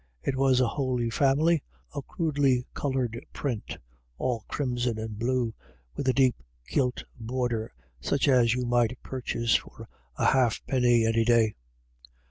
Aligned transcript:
It 0.23 0.35
was 0.35 0.59
a 0.59 0.67
Holy 0.67 1.11
Family, 1.11 1.61
a 1.93 2.01
crudely 2.01 2.65
coloured 2.73 3.23
print, 3.33 3.77
all 4.17 4.43
crimson 4.47 4.97
and 4.97 5.19
blue, 5.19 5.53
with 5.95 6.07
a 6.07 6.13
deep 6.13 6.41
gilt 6.67 7.03
border, 7.19 7.71
such 7.99 8.27
as 8.27 8.55
you 8.55 8.65
might 8.65 8.97
purchase 9.03 9.55
for 9.55 9.87
a 10.17 10.25
halfpenny 10.25 11.05
any 11.05 11.23
day. 11.23 11.53